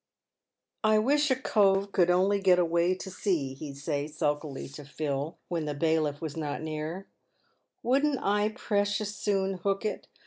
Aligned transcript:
"I 0.83 0.97
wish 0.97 1.29
a 1.29 1.35
cove 1.35 1.91
could 1.91 2.09
only 2.09 2.39
get 2.39 2.57
away 2.57 2.95
to 2.95 3.11
sea," 3.11 3.53
he'd 3.53 3.77
say, 3.77 4.07
sulkily, 4.07 4.67
to 4.69 4.83
Phil, 4.83 5.37
when 5.47 5.65
the 5.65 5.75
bailiff 5.75 6.21
was 6.21 6.35
not 6.35 6.63
near," 6.63 7.05
wouldn't 7.83 8.17
I 8.19 8.49
precious 8.49 9.15
soon 9.15 9.59
hook 9.59 9.85
it. 9.85 10.07